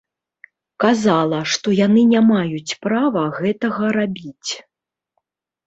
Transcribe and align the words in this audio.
Казала, 0.83 1.41
што 1.57 1.67
яны 1.85 2.01
не 2.15 2.23
маюць 2.31 2.77
права 2.87 3.23
гэтага 3.39 3.95
рабіць. 4.01 4.49